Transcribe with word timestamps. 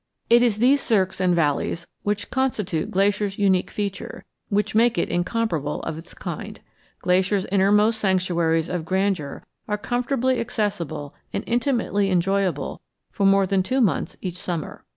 It 0.31 0.41
is 0.41 0.57
these 0.57 0.81
cirques 0.81 1.21
and 1.21 1.35
valleys 1.35 1.85
which 2.01 2.31
constitute 2.31 2.89
Glacier's 2.89 3.37
unique 3.37 3.69
feature, 3.69 4.25
which 4.49 4.73
make 4.73 4.97
it 4.97 5.09
incomparable 5.09 5.79
of 5.83 5.95
its 5.95 6.15
kind. 6.15 6.59
Glacier's 7.03 7.45
innermost 7.51 7.99
sanctuaries 7.99 8.67
of 8.67 8.83
grandeur 8.83 9.43
are 9.67 9.77
comfortably 9.77 10.39
accessible 10.39 11.13
and 11.33 11.43
intimately 11.45 12.09
enjoyable 12.09 12.81
for 13.11 13.27
more 13.27 13.45
than 13.45 13.61
two 13.61 13.79
months 13.79 14.17
each 14.21 14.37
summer. 14.39 14.83